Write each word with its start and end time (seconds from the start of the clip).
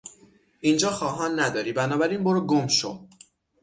اینجا 0.61 0.89
خواهان 0.91 1.39
نداری 1.39 1.73
بنابراین 1.73 2.23
برو 2.23 2.41
گمشو! 2.41 3.07